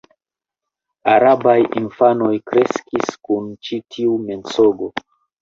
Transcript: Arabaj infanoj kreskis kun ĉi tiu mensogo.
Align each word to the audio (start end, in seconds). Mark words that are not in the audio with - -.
Arabaj 1.15 1.53
infanoj 1.81 2.31
kreskis 2.53 3.13
kun 3.29 3.53
ĉi 3.69 3.81
tiu 3.93 4.19
mensogo. 4.27 4.93